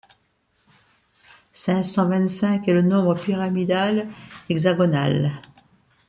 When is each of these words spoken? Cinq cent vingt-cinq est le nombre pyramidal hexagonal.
Cinq 1.53 1.83
cent 1.83 2.09
vingt-cinq 2.09 2.67
est 2.67 2.73
le 2.73 2.81
nombre 2.81 3.13
pyramidal 3.13 4.07
hexagonal. 4.49 5.31